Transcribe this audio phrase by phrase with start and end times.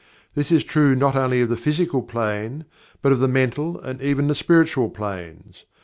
[0.33, 2.65] This is true not only of the Physical Plane,
[3.03, 5.65] but of the Mental and even the Spiritual Planes.